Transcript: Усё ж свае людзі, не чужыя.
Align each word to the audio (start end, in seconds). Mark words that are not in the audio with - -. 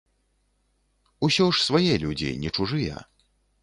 Усё 1.29 1.49
ж 1.59 1.63
свае 1.67 1.93
людзі, 2.07 2.35
не 2.45 2.49
чужыя. 2.57 3.09